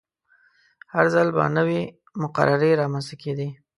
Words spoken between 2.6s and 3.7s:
رامنځته کیدې.